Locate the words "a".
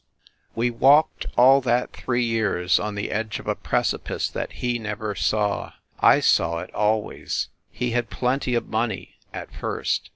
3.47-3.53